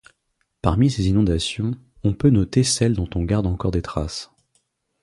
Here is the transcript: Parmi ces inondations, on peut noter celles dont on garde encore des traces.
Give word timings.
Parmi 0.63 0.89
ces 0.89 1.09
inondations, 1.09 1.73
on 2.03 2.15
peut 2.15 2.31
noter 2.31 2.63
celles 2.63 2.95
dont 2.95 3.07
on 3.13 3.21
garde 3.23 3.45
encore 3.45 3.69
des 3.69 3.83
traces. 3.83 4.31